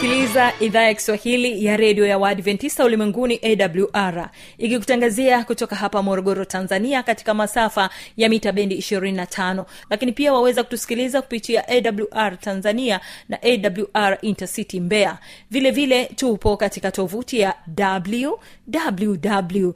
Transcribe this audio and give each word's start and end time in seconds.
unasikiliza 0.00 0.52
idhaa 0.60 0.82
ya 0.82 0.94
kiswahili 0.94 1.64
ya 1.64 1.76
redio 1.76 2.06
ya 2.06 2.18
waadventista 2.18 2.84
ulimwenguni 2.84 3.40
awr 3.42 4.30
ikikutangazia 4.58 5.44
kutoka 5.44 5.76
hapa 5.76 6.02
morogoro 6.02 6.44
tanzania 6.44 7.02
katika 7.02 7.34
masafa 7.34 7.90
ya 8.16 8.28
mita 8.28 8.52
bendi 8.52 8.76
25 8.76 9.64
lakini 9.90 10.12
pia 10.12 10.32
waweza 10.32 10.62
kutusikiliza 10.64 11.22
kupitia 11.22 11.64
awr 11.68 12.40
tanzania 12.40 13.00
na 13.28 13.38
awr 13.42 14.18
intercity 14.22 14.80
mbeya. 14.80 15.18
Vile 15.50 15.70
vile 15.70 16.04
tupo 16.04 16.56
katika 16.56 16.90
tovuti 16.90 17.40
ya 17.40 17.54
www.awr.org 17.78 19.66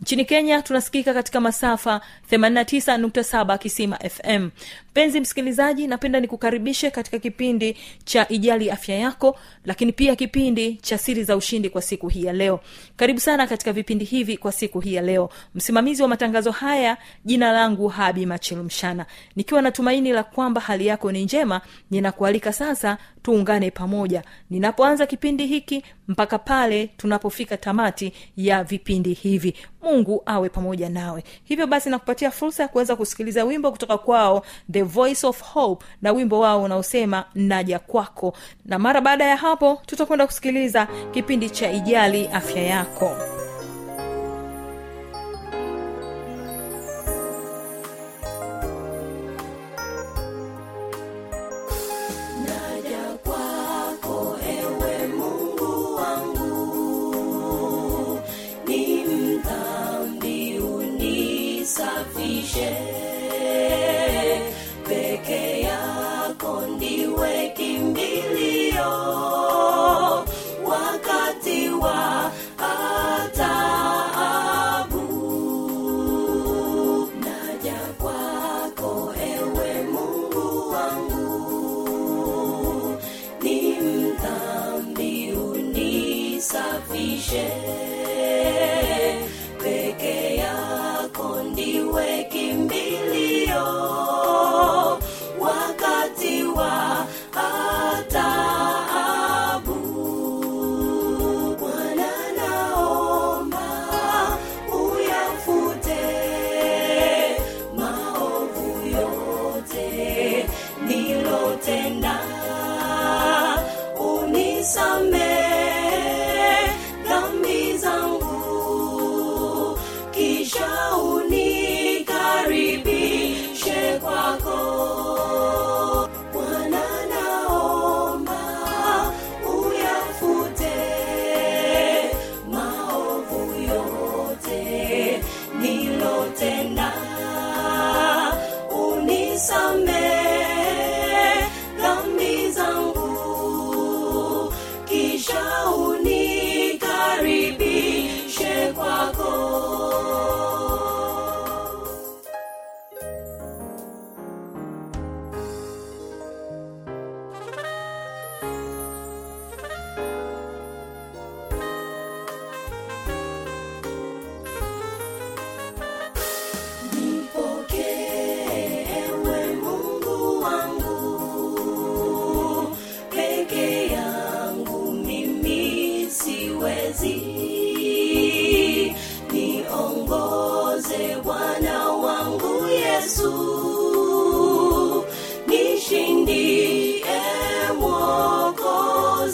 nchini 0.00 0.24
kenya 0.24 0.62
tunasikika 0.62 1.14
katika 1.14 1.40
masafa 1.40 2.00
89.7 2.30 3.58
kisima 3.58 3.96
fm 3.98 4.50
mpenzi 4.90 5.20
msikilizaji 5.20 5.86
napenda 5.86 6.20
nikukaribishe 6.20 6.90
katika 6.90 7.18
kipindi 7.18 7.76
cha 8.04 8.28
ijali 8.28 8.70
afya 8.70 8.96
yako 8.96 9.38
lakini 9.64 9.92
pia 9.92 10.16
kipindi 10.16 10.74
cha 10.74 10.98
siri 10.98 11.24
za 11.24 11.36
ushindi 11.36 11.70
kwa 11.70 11.82
siku 11.82 12.08
hii 12.08 12.24
ya 12.24 12.32
leo. 12.32 12.60
Karibu 12.96 13.20
sana 13.20 13.46
katika 13.46 13.72
vipindi 13.72 14.04
hivi 14.04 14.36
kwa 14.36 14.52
siku 14.52 14.80
hii 14.80 14.94
ya 14.94 15.02
leo. 15.02 15.30
Msimamizi 15.54 16.02
wa 16.02 16.08
matangazo 16.08 16.50
haya 16.50 16.96
jina 17.24 17.52
langu 17.52 17.88
habi 17.88 18.26
machilumshana 18.26 19.06
nikiwa 19.36 19.62
na 19.62 19.70
tumaini 19.70 20.12
la 20.12 20.22
kwamba 20.22 20.60
hali 20.60 20.86
yako 20.86 21.12
ni 21.12 21.24
njema 21.24 21.60
ninakualika 21.90 22.52
sasa 22.52 22.98
tuungane 23.22 23.70
pamoja. 23.70 24.22
Ninapoanza 24.50 25.06
kipindi 25.06 25.46
hiki 25.46 25.82
mpaka 26.08 26.38
pale 26.38 26.86
tunapofika 26.86 27.56
tamati 27.56 28.12
ya 28.36 28.64
vipindi 28.64 29.12
hivi 29.12 29.54
mungu 29.86 30.22
awe 30.26 30.48
pamoja 30.48 30.88
nawe. 30.88 31.24
Hivyo 31.44 31.66
basi 31.66 31.90
nakupatia 31.90 32.30
fursa 32.30 32.62
ya 32.62 32.68
kuweza 32.68 32.96
kusikiliza 32.96 33.44
wimbo 33.44 33.70
kutoka 33.72 33.98
kwao 33.98 34.42
the 34.72 34.82
voice 34.82 35.26
of 35.26 35.42
hope 35.42 35.84
na 36.02 36.12
wimbo 36.12 36.40
wao 36.40 36.62
unaosema 36.62 37.24
naja 37.34 37.78
kwako. 37.78 38.36
Na 38.64 38.78
mara 38.78 39.00
baada 39.00 39.24
ya 39.24 39.36
hapo 39.36 39.82
tutakwenda 39.86 40.26
kusikiliza 40.26 40.88
kipindi 41.12 41.50
cha 41.50 41.72
ijali 41.72 42.26
afya 42.32 42.62
yako 42.62 43.16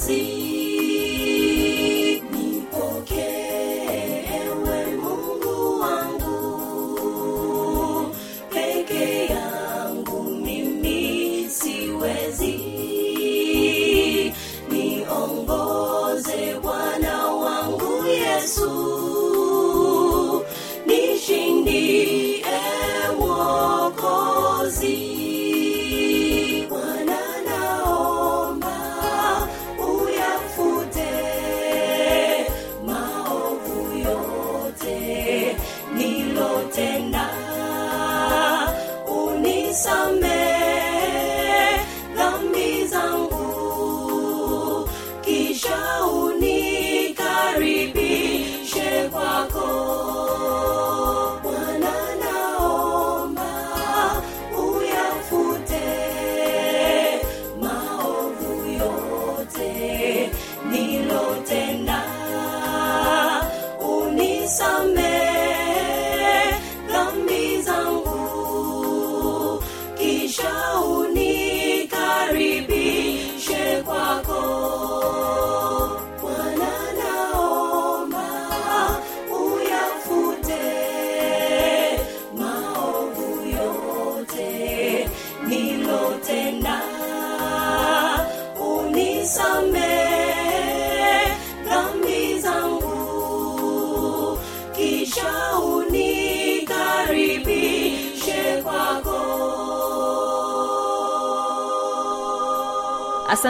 Mwokozi. 0.02 0.41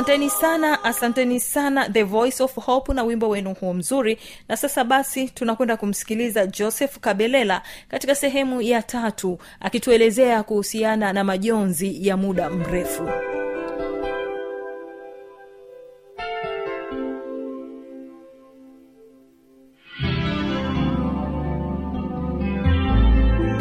Asanteni 0.03 0.31
sana 0.31 0.85
asanteni 0.85 1.41
sana 1.41 1.89
the 1.89 2.03
voice 2.03 2.41
of 2.43 2.55
hope 2.57 2.93
na 2.95 3.05
wimbo 3.05 3.29
wenu 3.29 3.55
huo 3.55 3.75
mzuri. 3.75 4.19
Na 4.49 4.57
sasa 4.57 4.85
basi 4.85 5.29
tunakwenda 5.29 5.77
kumsikiliza 5.77 6.47
joseph 6.47 6.99
kabelela 6.99 7.63
katika 7.89 8.15
sehemu 8.15 8.63
ya 8.63 8.83
tatu 8.83 9.39
akituelezea 9.61 10.43
kuhusiana 10.43 11.13
na 11.13 11.25
majonzi 11.25 12.07
ya 12.09 12.17
muda 12.17 12.51
mrefu. 12.51 13.09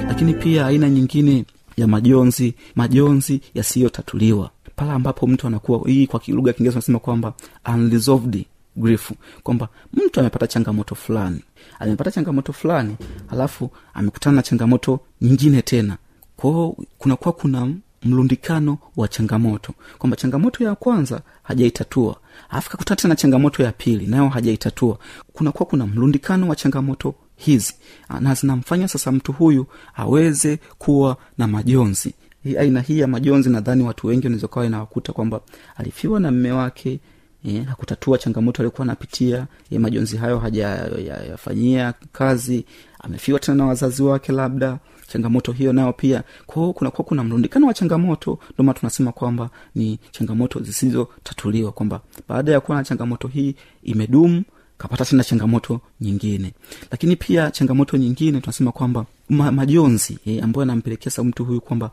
Lakini 0.07 0.33
pia 0.33 0.65
aina 0.65 0.89
nyingine 0.89 1.45
ya 1.77 1.87
majonzi 1.87 2.55
majonzi 2.75 3.41
yasiyotatuliwa. 3.53 4.49
Pale 4.75 4.91
ambapo 4.91 5.27
mtu 5.27 5.47
anakuwa 5.47 5.81
hii 5.89 6.07
kwa 6.07 6.21
lugha 6.27 6.49
ya 6.49 6.53
kiingereza 6.53 6.75
unasema 6.77 6.99
kwamba 6.99 7.33
unresolved 7.73 8.45
grief 8.75 9.11
kwamba 9.43 9.67
mtu 9.93 10.19
amepata 10.19 10.47
changamoto 10.47 10.95
fulani. 10.95 11.41
Amepata 11.79 12.11
changamoto 12.11 12.53
fulani 12.53 12.95
alafu 13.29 13.71
amekutana 13.93 14.35
na 14.35 14.41
changamoto 14.43 14.99
nyingine 15.21 15.61
tena. 15.61 15.97
Kwao 16.37 16.77
kunakuwa 16.97 17.33
kuna 17.33 17.73
mlundikano 18.03 18.77
wa 18.97 19.07
changamoto 19.07 19.73
kwamba 19.97 20.17
changamoto 20.17 20.63
ya 20.63 20.75
kwanza 20.75 21.21
hajaitatua 21.43 22.15
alafu 22.49 22.69
kakutana 22.69 22.95
tena 22.95 23.15
changamoto 23.15 23.63
ya 23.63 23.71
pili 23.71 24.07
nayo 24.07 24.29
hajaitatua. 24.29 24.97
Kunakuwa 25.33 25.65
kuna 25.65 25.87
mlundikano 25.87 26.47
wa 26.49 26.55
changamoto 26.55 27.15
hizi. 27.41 27.73
Na 28.19 28.33
zinamfanya 28.33 28.87
sasa 28.87 29.11
mtu 29.11 29.31
huyu 29.33 29.65
aweze 29.95 30.59
kuwa 30.77 31.17
na 31.37 31.47
majonzi. 31.47 32.13
Hii 32.43 32.57
aina 32.57 32.81
hii 32.81 32.99
ya 32.99 33.07
majonzi 33.07 33.49
nadhani 33.49 33.83
watu 33.83 34.07
wengi 34.07 34.25
wanawezokawa 34.27 34.65
inawakuta 34.65 35.13
kwamba 35.13 35.41
alifiwa 35.77 36.19
na 36.19 36.31
mme 36.31 36.51
wake 36.51 36.99
eh, 37.45 37.65
hakutatua 37.65 38.17
changamoto 38.17 38.61
aliokuwa 38.61 38.83
anapitia. 38.85 39.47
Eh, 39.71 39.79
majonzi 39.79 40.17
hayo 40.17 40.39
hajayafanyia 40.39 41.79
ya, 41.81 41.93
kazi 42.11 42.65
amefiwa 42.99 43.39
tena 43.39 43.57
na 43.57 43.65
wazazi 43.65 44.03
wake 44.03 44.31
labda 44.31 44.79
changamoto 45.07 45.51
hiyo 45.51 45.73
nayo 45.73 45.93
pia. 45.93 46.23
Kwao 46.45 46.73
kunakuwa 46.73 47.05
kuna 47.05 47.23
mrundikano 47.23 47.67
wa 47.67 47.73
changamoto 47.73 48.39
ndomana 48.53 48.79
tunasema 48.79 49.11
kwamba 49.11 49.49
ni 49.75 49.99
changamoto 50.11 50.59
zisizotatuliwa 50.59 51.71
kwamba 51.71 52.01
baada 52.29 52.51
ya 52.51 52.59
kuwa 52.59 52.77
na 52.77 52.83
changamoto 52.83 53.27
hii 53.27 53.55
imedumu 53.83 54.43
kapata 54.81 55.05
tena 55.05 55.23
changamoto 55.23 55.81
nyingine. 56.01 56.53
Lakini 56.91 57.15
pia 57.15 57.51
changamoto 57.51 57.97
nyingine 57.97 58.41
tunasema 58.41 58.71
kwamba 58.71 59.05
ma, 59.29 59.51
majonzi 59.51 60.17
eh, 60.25 60.43
ambayo 60.43 60.61
anampelekea 60.63 61.23
mtu 61.23 61.45
huyu 61.45 61.61
kwamba 61.61 61.91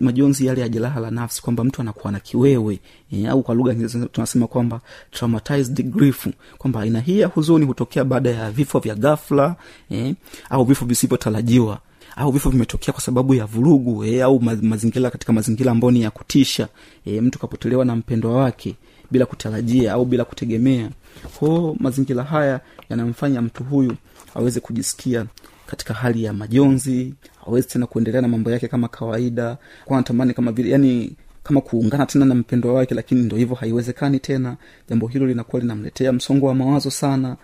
majonzi 0.00 0.46
yale 0.46 0.60
ya 0.60 0.68
jeraha 0.68 1.00
la 1.00 1.10
nafsi 1.10 1.42
kwamba 1.42 1.64
mtu 1.64 1.80
anakuwa 1.80 2.12
na 2.12 2.20
kiwewe 2.20 2.78
eh, 3.12 3.30
au 3.30 3.42
kwa 3.42 3.54
lugha 3.54 3.74
tunasema 4.12 4.46
kwamba 4.46 4.80
traumatized 5.10 5.90
grief 5.90 6.26
kwamba 6.58 6.80
aina 6.80 7.00
hii 7.00 7.18
ya 7.20 7.26
huzuni 7.26 7.64
hutokea 7.66 8.04
baada 8.04 8.30
ya 8.30 8.50
vifo 8.50 8.78
vya 8.78 8.94
ghafla 8.94 9.56
eh, 9.90 10.14
au 10.50 10.64
vifo 10.64 10.84
visivyotarajiwa 10.86 11.78
au 12.16 12.30
vifo 12.32 12.50
vimetokea 12.50 12.92
kwa 12.92 13.02
sababu 13.02 13.34
ya 13.34 13.46
vurugu 13.46 14.04
e, 14.04 14.22
au 14.22 14.40
mazingira 14.40 15.10
katika 15.10 15.32
mazingira 15.32 15.72
ambao 15.72 15.90
ni 15.90 16.02
ya 16.02 16.10
kutisha 16.10 16.68
e, 17.04 17.20
mtu 17.20 17.38
kapotelewa 17.38 17.84
na 17.84 17.96
mpendwa 17.96 18.32
wake 18.32 18.76
bila 19.10 19.26
kutarajia 19.26 19.92
au 19.92 20.04
bila 20.04 20.24
kutegemea. 20.24 20.90
Kwao 21.38 21.76
mazingira 21.80 22.22
haya 22.24 22.60
yanamfanya 22.90 23.42
mtu 23.42 23.64
huyu 23.64 23.94
aweze 24.34 24.60
kujisikia 24.60 25.26
katika 25.66 25.94
hali 25.94 26.24
ya 26.24 26.32
majonzi 26.32 27.14
awezi 27.46 27.68
tena 27.68 27.86
kuendelea 27.86 28.20
na 28.20 28.28
mambo 28.28 28.50
yake 28.50 28.68
kama 28.68 28.88
kawaida 28.88 29.56
kwa 29.84 29.96
anatamani 29.98 30.34
kama 30.34 30.52
vile 30.52 30.70
yani 30.70 31.12
kama 31.42 31.60
kuungana 31.60 32.06
tena 32.06 32.24
na 32.24 32.34
mpendwa 32.34 32.72
wake 32.74 32.94
lakini 32.94 33.22
ndo 33.22 33.36
hivyo 33.36 33.54
haiwezekani 33.56 34.18
tena. 34.20 34.56
Jambo 34.88 35.06
hilo 35.06 35.26
linakuwa 35.26 35.62
linamletea 35.62 36.12
msongo 36.12 36.46
wa 36.46 36.54
mawazo 36.54 36.90
sana 36.90 37.36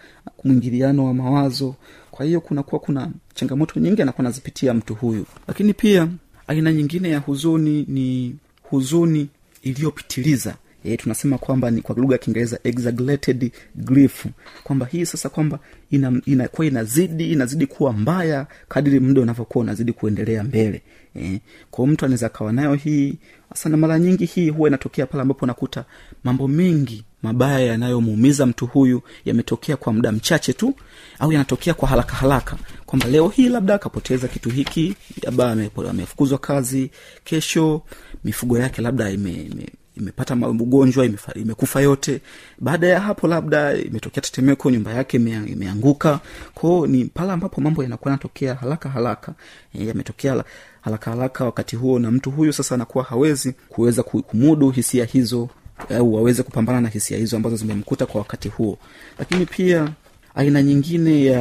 mwingiliano 0.45 1.05
wa 1.07 1.15
mawazo. 1.15 1.75
Kwa 2.11 2.27
hiyo 2.27 2.41
kunakuwa 2.41 2.81
kuna 2.81 3.11
changamoto 3.35 3.81
nyingi 3.81 4.03
anakuwa 4.03 4.21
anazipitia 4.27 4.75
mtu 4.75 4.95
huyu. 4.95 5.27
Lakini 5.49 5.75
pia 5.75 6.09
aina 6.47 6.73
nyingine 6.73 7.09
ya 7.11 7.19
huzuni 7.19 7.85
ni 7.89 8.37
huzuni 8.63 9.29
iliyopitiliza 9.63 10.55
e, 10.85 10.97
tunasema 10.97 11.39
kwamba 11.39 11.71
ni 11.71 11.81
kwa 11.81 11.95
lugha 11.97 12.15
ya 12.15 12.19
kiingereza 12.19 12.59
exaggerated 12.65 13.53
grief. 13.75 14.27
Kwamba 14.65 14.87
hii 14.87 15.07
sasa 15.07 15.29
kwamba 15.29 15.59
ina- 15.91 16.21
inakuwa 16.27 16.67
inazidi 16.67 17.33
inazidi 17.33 17.67
kuwa 17.67 17.93
mbaya 17.93 18.47
kadiri 18.69 19.01
muda 19.01 19.21
unavyokuwa 19.21 19.63
unazidi 19.65 19.93
kuendelea 19.93 20.45
mbele. 20.45 20.83
E, 21.17 21.41
kwao 21.71 21.87
mtu 21.87 22.05
anaweza 22.05 22.27
akawa 22.27 22.53
nayo 22.53 22.75
hii. 22.75 23.15
Hasa 23.51 23.69
na 23.69 23.77
mara 23.77 23.99
nyingi 23.99 24.25
hii 24.27 24.51
huwa 24.51 24.69
inatokea 24.69 25.07
pale 25.07 25.23
ambapo 25.23 25.45
unakuta 25.45 25.85
mambo 26.25 26.49
mengi 26.49 27.05
mabaya 27.23 27.61
yanayomuumiza 27.67 28.47
mtu 28.47 28.67
huyu 28.67 29.03
yametokea 29.25 29.77
kwa 29.77 29.93
muda 29.93 30.13
mchache 30.13 30.53
tu 30.53 30.75
au 31.19 31.33
yanatokea 31.33 31.75
kwa 31.75 31.89
haraka 31.89 32.15
haraka. 32.15 32.57
Kwamba 32.87 33.07
leo 33.09 33.29
hii 33.29 33.49
labda 33.49 33.75
akapoteza 33.75 34.29
kitu 34.29 34.51
hiki 34.51 34.95
labda 35.23 35.51
amefukuzwa 35.91 36.39
kazi 36.39 36.91
kesho 37.25 37.83
mifugo 38.25 38.59
yake 38.59 38.83
labda 38.83 39.11
ime, 39.11 39.33
ime 39.33 39.67
imepata 39.97 40.35
ugonjwa 40.35 41.09
imekufa 41.35 41.81
yote. 41.81 42.21
Baada 42.59 42.87
ya 42.87 43.01
hapo 43.01 43.29
labda 43.29 43.75
imetokea 43.77 44.21
tetemeko 44.23 44.71
nyumba 44.71 44.93
yake 44.93 45.17
ime, 45.17 45.33
imeanguka. 45.47 46.21
Kwao 46.55 46.87
ni 46.87 47.05
pale 47.05 47.33
ambapo 47.33 47.61
mambo 47.61 47.83
yanakuwa 47.83 48.11
yanatokea 48.11 48.55
haraka 48.55 48.89
haraka 48.89 49.35
e, 49.75 49.87
yametokea 49.87 50.45
haraka 50.81 51.11
haraka 51.11 51.45
wakati 51.45 51.77
huo 51.77 51.99
na 51.99 52.11
mtu 52.11 52.31
huyu 52.31 52.53
sasa 52.53 52.75
anakuwa 52.75 53.05
hawezi 53.05 53.53
kuweza 53.69 54.03
ku- 54.03 54.23
kumudu 54.23 54.71
hisia 54.71 55.05
hizo 55.05 55.49
au 55.97 56.15
waweze 56.15 56.43
kupambana 56.43 56.81
na 56.81 56.89
hisia 56.89 57.19
hizo 57.19 57.37
ambazo 57.37 57.57
zimemkuta 57.57 58.07
kwa 58.07 58.19
wakati 58.21 58.49
huo. 58.49 58.79
Lakini 59.19 59.47
pia 59.47 59.89
aina 60.35 60.63
nyingine 60.63 61.25
ya 61.25 61.41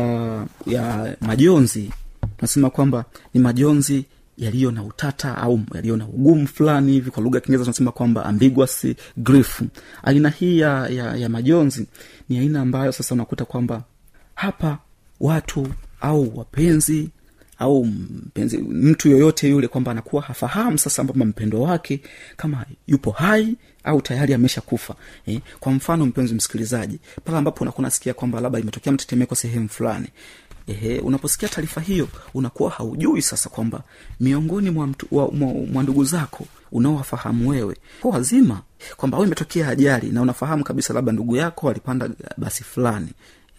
ya 0.67 1.15
majonzi 1.21 1.91
tunasema 2.37 2.69
kwamba 2.69 3.05
ni 3.33 3.41
majonzi 3.41 4.05
yaliyo 4.37 4.71
na 4.71 4.83
utata 4.83 5.37
au 5.37 5.59
yaliyo 5.73 5.97
na 5.97 6.07
ugumu 6.07 6.47
fulani 6.47 6.91
hivi. 6.91 7.11
Kwa 7.11 7.23
lugha 7.23 7.37
ya 7.37 7.41
kiingereza 7.41 7.63
tunasema 7.63 7.91
kwamba 7.91 8.25
ambiguous 8.25 8.87
grief. 9.17 9.61
Aina 10.03 10.29
hii 10.29 10.59
ya, 10.59 10.87
ya, 10.87 11.15
ya 11.15 11.29
majonzi 11.29 11.87
ni 12.29 12.37
aina 12.39 12.61
ambayo 12.61 12.91
sasa 12.91 13.15
unakuta 13.15 13.45
kwamba 13.45 13.83
hapa 14.35 14.77
watu 15.19 15.67
au 16.01 16.37
wapenzi 16.37 17.09
au 17.59 17.85
mpenzi 17.85 18.57
mtu 18.57 19.09
yoyote 19.09 19.49
yule 19.49 19.67
kwamba 19.67 19.91
anakuwa 19.91 20.21
hafahamu 20.21 20.77
sasa 20.77 21.03
kwamba 21.03 21.25
mpendo 21.25 21.61
wake 21.61 22.01
kama 22.37 22.65
yupo 22.87 23.11
hai 23.11 23.55
au 23.83 24.01
tayari 24.01 24.33
ameshakufa 24.33 24.95
eh, 25.25 25.39
kwa 25.59 25.71
mfano 25.71 26.05
mpenzi 26.05 26.33
msikilizaji 26.33 26.99
pale 27.25 27.37
ambapo 27.37 27.61
unakuwa 27.63 27.83
nasikia 27.83 28.13
kwamba 28.13 28.41
labda 28.41 28.59
imetokea 28.59 28.93
mtetemeko 28.93 29.35
sehemu 29.35 29.69
fulani 29.69 30.07
Ehe, 30.67 30.99
unaposikia 30.99 31.49
taarifa 31.49 31.81
hiyo 31.81 32.07
unakuwa 32.33 32.69
haujui 32.69 33.21
sasa 33.21 33.49
kwamba 33.49 33.83
miongoni 34.19 34.69
mwa, 34.69 34.89
ndugu 35.83 36.03
zako 36.05 36.45
unaowafahamu 36.71 37.49
wewe 37.49 37.77
ko 38.01 38.09
wazima 38.09 38.61
kwamba 38.97 39.17
au 39.17 39.23
imetokea 39.23 39.67
ajali 39.69 40.09
na 40.09 40.21
unafahamu 40.21 40.63
kabisa 40.63 40.93
labda 40.93 41.11
ndugu 41.11 41.35
yako 41.35 41.69
alipanda 41.69 42.09
basi 42.37 42.63
fulani. 42.63 43.09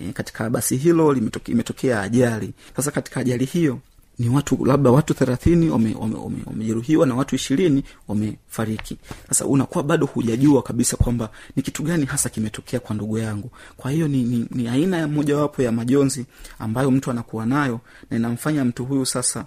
E, 0.01 0.13
katika 0.13 0.51
basi 0.51 0.77
hilo 0.77 1.17
imetokea 1.47 2.01
ajali. 2.03 2.53
Sasa 2.77 2.91
katika 2.91 3.21
ajali 3.21 3.45
hiyo 3.45 3.79
ni 4.19 4.29
watu 4.29 4.65
labda 4.65 4.91
watu 4.91 5.15
thelathini 5.15 5.69
wamejeruhiwa 5.71 6.03
wame, 6.05 6.45
wame, 6.47 6.75
wame 6.87 7.07
na 7.07 7.15
watu 7.15 7.35
ishirini 7.35 7.85
wamefariki. 8.09 8.97
Sasa 9.29 9.47
unakuwa 9.47 9.85
bado 9.85 10.07
hujajua 10.07 10.63
kabisa 10.63 10.97
kwamba 10.97 11.31
ni 11.57 11.63
kitu 11.63 11.83
gani 11.83 12.05
hasa 12.07 12.29
kimetokea 12.29 12.81
kwa 12.81 12.95
ndugu 12.97 13.19
yangu. 13.19 13.51
Kwa 13.77 13.91
hiyo 13.91 14.09
ni, 14.09 14.23
ni, 14.23 14.47
ni 14.51 14.69
aina 14.69 14.97
ya 14.97 15.09
mojawapo 15.09 15.63
ya 15.63 15.73
majonzi 15.73 16.27
ambayo 16.59 16.91
mtu 16.91 17.11
anakuwa 17.11 17.47
nayo 17.47 17.81
na 18.11 18.17
inamfanya 18.17 18.65
mtu 18.65 18.85
huyu 18.85 19.07
sasa 19.07 19.45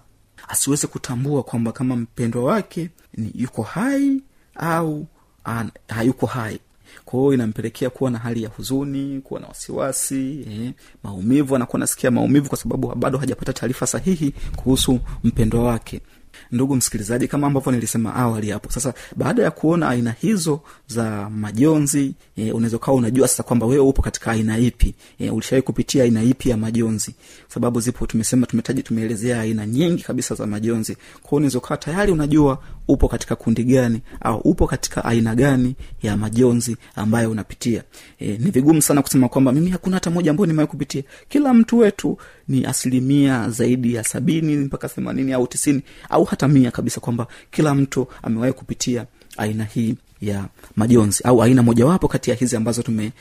asiweze 0.48 0.88
kutambua 0.88 1.44
kwamba 1.44 1.72
kama 1.72 1.96
mpendwa 1.96 2.44
wake 2.44 2.90
ni 3.18 3.32
yuko 3.36 3.62
hai 3.64 4.22
au 4.56 5.06
an, 5.44 5.72
hayuko 5.88 6.26
hai 6.26 6.60
kwa 7.06 7.20
hiyo 7.20 7.34
inampelekea 7.34 7.90
kuwa 7.90 8.12
na 8.12 8.18
hali 8.20 8.44
ya 8.44 8.50
huzuni 8.50 9.22
kuwa 9.22 9.40
na 9.40 9.48
wasiwasi 9.48 10.46
eh, 10.52 10.72
maumivu. 11.04 11.56
Anakuwa 11.56 11.80
nasikia 11.80 12.12
maumivu 12.12 12.50
kwa 12.50 12.58
sababu 12.58 12.96
bado 12.96 13.18
hajapata 13.18 13.54
taarifa 13.54 13.88
sahihi 13.88 14.34
kuhusu 14.56 15.00
mpendwa 15.24 15.64
wake 15.64 16.02
ndugu 16.52 16.76
msikilizaji 16.76 17.28
kama 17.28 17.48
ambavyo 17.48 17.72
nilisema 17.72 18.16
awali 18.16 18.50
hapo 18.50 18.72
sasa 18.72 18.94
baada 19.16 19.44
ya 19.44 19.52
kuona 19.52 19.90
aina 19.90 20.12
hizo 20.12 20.60
za 20.88 21.30
majonzi 21.30 22.14
e, 22.38 22.52
unaweza 22.52 22.78
ukawa 22.78 22.98
unajua 22.98 23.28
sasa 23.28 23.44
kwamba 23.44 23.66
wewe 23.66 23.80
upo 23.84 24.02
katika 24.02 24.32
aina 24.32 24.58
ipi. 24.58 24.94
E, 25.20 25.30
ulishawai 25.30 25.62
kupitia 25.62 26.04
aina 26.04 26.24
ipi 26.24 26.50
ya 26.50 26.58
majonzi? 26.58 27.16
Sababu 27.48 27.80
zipo 27.80 28.06
tumesema 28.08 28.46
tumetaji 28.46 28.84
tumeelezea 28.84 29.42
aina 29.42 29.66
nyingi 29.66 30.04
kabisa 30.04 30.36
za 30.36 30.48
majonzi. 30.48 30.98
Kwao 31.24 31.38
unaweza 31.38 31.58
ukawa 31.58 31.78
tayari 31.78 32.12
unajua 32.12 32.60
upo 32.88 33.08
katika 33.08 33.36
kundi 33.36 33.64
gani 33.64 34.02
au 34.22 34.38
upo 34.40 34.68
katika 34.68 35.06
aina 35.06 35.36
gani 35.36 35.76
ya 36.04 36.18
majonzi 36.18 36.78
ambayo 36.96 37.32
unapitia. 37.32 37.84
E, 38.20 38.26
ni 38.38 38.52
vigumu 38.52 38.82
sana 38.82 39.02
kusema 39.02 39.30
kwamba 39.30 39.52
mimi 39.52 39.70
hakuna 39.70 39.96
hata 39.96 40.10
moja 40.10 40.32
ambayo 40.32 40.46
nimewahi 40.46 40.70
kupitia. 40.72 41.04
Kila 41.30 41.54
mtu 41.54 41.78
wetu 41.78 42.18
ni 42.48 42.66
asilimia 42.66 43.50
zaidi 43.50 43.94
ya 43.94 44.04
sabini 44.04 44.56
mpaka 44.58 44.90
themanini 44.90 45.34
au 45.34 45.48
tisini 45.48 45.82
au 46.10 46.24
hata 46.24 46.48
mia 46.48 46.72
kabisa 46.72 47.02
kwamba 47.02 47.28
kila 47.52 47.76
mtu 47.76 48.08
amewahi 48.24 48.54
kupitia 48.54 49.06
aina 49.38 49.64
hii 49.64 49.96
ya 50.22 50.46
majonzi 50.76 51.24
au 51.24 51.44
aina 51.44 51.64
mojawapo 51.64 52.08
kati 52.08 52.30
ya 52.30 52.36
hizi 52.36 52.56
ambazo 52.56 52.82
tume 52.84 53.12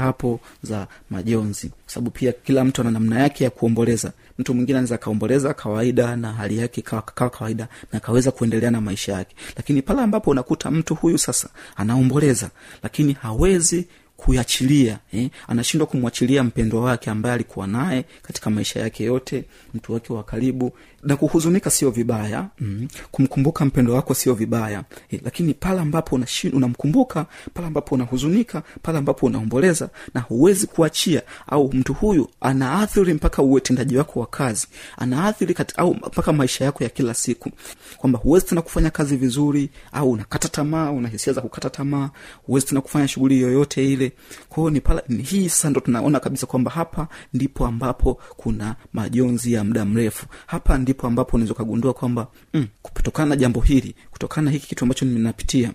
hapo 0.00 0.40
za 0.62 0.86
majonzi. 1.10 1.68
Kwa 1.68 1.76
sababu 1.86 2.10
pia 2.10 2.32
kila 2.32 2.64
mtu 2.64 2.80
ana 2.80 2.90
namna 2.90 3.20
yake 3.20 3.44
ya 3.44 3.50
kuomboleza. 3.50 4.12
Mtu 4.38 4.54
mwingine 4.54 4.78
anaweza 4.78 4.94
akaomboleza 4.94 5.54
kawaida 5.54 6.16
na 6.16 6.32
hali 6.32 6.58
yake 6.58 6.82
kawa 6.82 7.02
kawaida 7.30 7.68
na 7.92 7.96
akaweza 7.96 8.30
kuendelea 8.30 8.70
na 8.70 8.80
maisha 8.80 9.12
yake. 9.12 9.36
Lakini 9.56 9.82
pale 9.82 10.00
ambapo 10.02 10.30
unakuta 10.30 10.70
mtu 10.70 10.94
huyu 10.94 11.18
sasa 11.18 11.48
anaomboleza 11.76 12.50
lakini 12.82 13.12
hawezi 13.12 13.86
kuachilia 14.24 14.98
eh? 15.12 15.30
anashindwa 15.48 15.86
kumwachilia 15.86 16.44
mpendwa 16.44 16.80
wake 16.80 17.10
ambaye 17.10 17.34
alikuwa 17.34 17.66
naye 17.66 18.04
katika 18.22 18.50
maisha 18.50 18.80
yake 18.80 19.04
yote 19.04 19.44
mtu 19.74 19.92
wake 19.92 20.12
wa 20.12 20.24
karibu 20.24 20.72
na 21.04 21.16
kuhuzunika 21.16 21.70
sio 21.70 21.90
vibaya 21.90 22.48
mm. 22.60 22.88
kumkumbuka 23.10 23.64
mpendo 23.64 23.94
wako 23.94 24.14
sio 24.14 24.34
vibaya. 24.34 24.84
Eh, 25.10 25.20
lakini 25.24 25.54
pale 25.54 25.80
ambapo 25.80 26.20
unamkumbuka 26.52 27.26
pale 27.54 27.66
ambapo 27.66 27.94
unahuzunika 27.94 28.62
pale 28.82 28.98
ambapo 28.98 29.26
unaomboleza 29.26 29.88
na 30.14 30.20
huwezi 30.20 30.66
kuachia 30.66 31.22
au 31.46 31.72
mtu 31.72 31.94
huyu 31.94 32.28
anaathiri 32.40 33.14
mpaka 33.14 33.42
utendaji 33.42 33.96
wako 33.96 34.20
wa 34.20 34.26
kazi 34.26 34.66
anaathiri 34.98 35.54
au 35.76 35.94
mpaka 35.94 36.32
maisha 36.32 36.64
yako 36.64 36.84
ya 36.84 36.90
kila 36.90 37.14
siku. 37.14 37.50
Kwamba 37.96 38.18
huwezi 38.18 38.46
tena 38.46 38.62
kufanya 38.62 38.90
kazi 38.90 39.16
vizuri 39.16 39.70
au 39.92 40.10
unakata 40.10 40.48
tamaa 40.48 40.90
una 40.90 41.08
hisia 41.08 41.32
za 41.32 41.40
kukata 41.40 41.70
tamaa 41.70 42.10
huwezi 42.46 42.66
tena 42.66 42.80
kufanya 42.80 43.08
shughuli 43.08 43.40
yoyote 43.40 43.92
ile. 43.92 44.12
Kwao 44.48 44.70
ni 44.70 44.80
pala 44.80 45.02
ni 45.08 45.22
hii 45.22 45.48
sasa 45.48 45.70
ndo 45.70 45.80
tunaona 45.80 46.20
kabisa 46.20 46.46
kwamba 46.46 46.70
hapa 46.70 47.08
ndipo 47.34 47.66
ambapo 47.66 48.20
kuna 48.36 48.76
majonzi 48.92 49.52
ya 49.52 49.64
muda 49.64 49.84
mrefu. 49.84 50.26
Hapa 50.46 50.78
ndipo 50.78 50.93
ambapo 51.02 51.36
unaweza 51.36 51.54
ukagundua 51.54 51.92
kwamba 51.94 52.26
mm, 52.54 52.66
kutokana 52.82 53.28
na 53.28 53.36
jambo 53.36 53.60
hili 53.60 53.94
kutokana 54.10 54.44
na 54.44 54.50
hiki 54.50 54.66
kitu 54.66 54.84
ambacho 54.84 55.04
ninapitia 55.04 55.72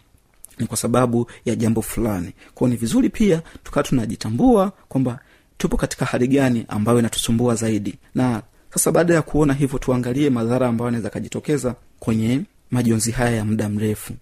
ni 0.59 0.67
kwa 0.67 0.77
sababu 0.77 1.31
ya 1.45 1.55
jambo 1.55 1.81
fulani. 1.81 2.31
Kwao 2.55 2.69
ni 2.69 2.75
vizuri 2.75 3.09
pia 3.09 3.41
tukawa 3.63 3.83
tunajitambua 3.83 4.71
kwamba 4.89 5.19
tupo 5.57 5.77
katika 5.77 6.05
hali 6.05 6.27
gani 6.27 6.65
ambayo 6.67 6.99
inatusumbua 6.99 7.55
zaidi. 7.55 7.95
Na 8.15 8.41
sasa 8.73 8.91
baada 8.91 9.13
ya 9.13 9.21
kuona 9.21 9.53
hivyo 9.53 9.79
tuangalie 9.79 10.29
madhara 10.29 10.67
ambayo 10.67 10.87
anaweza 10.87 11.07
akajitokeza 11.07 11.75
kwenye 11.99 12.41
majonzi 12.71 13.11
haya 13.11 13.35
ya 13.35 13.45
muda 13.45 13.69
mrefu. 13.69 14.13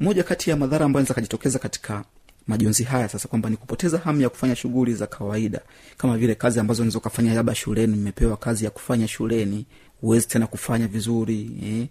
Moja 0.00 0.22
kati 0.22 0.50
ya 0.50 0.56
madhara 0.56 0.84
ambayo 0.86 1.00
anaweza 1.00 1.12
akajitokeza 1.12 1.58
katika 1.58 2.04
majonzi 2.46 2.84
haya 2.84 3.08
sasa 3.08 3.28
kwamba 3.28 3.50
ni 3.50 3.56
kupoteza 3.56 3.98
hamu 3.98 4.20
ya 4.20 4.28
kufanya 4.28 4.56
shughuli 4.56 4.94
za 4.94 5.06
kawaida 5.06 5.60
kama 5.96 6.18
vile 6.18 6.34
kazi 6.34 6.60
ambazo 6.60 6.82
unaweza 6.82 6.98
ukafanya 6.98 7.34
labda 7.34 7.54
shuleni 7.54 7.96
mmepewa 7.96 8.36
kazi 8.36 8.64
ya 8.64 8.70
kufanya 8.70 9.08
shuleni 9.08 9.66
huwezi 10.02 10.28
tena 10.28 10.46
kufanya 10.46 10.88
vizuri 10.88 11.50
eh? 11.64 11.86